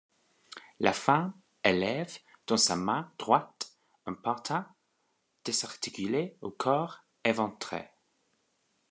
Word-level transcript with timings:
La 0.79 0.93
femme 0.93 1.31
élève 1.63 2.17
dans 2.47 2.57
sa 2.57 2.75
main 2.75 3.13
droite 3.19 3.71
un 4.07 4.15
pantin 4.15 4.67
désarticulé, 5.45 6.39
au 6.41 6.49
corps 6.49 7.03
éventré. 7.23 7.87